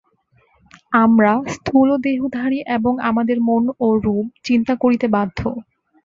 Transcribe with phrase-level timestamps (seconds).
[0.95, 5.39] আমরা স্থূলদেহধারী এবং আমাদের মনও রূপ চিন্তা করিতে বাধ্য।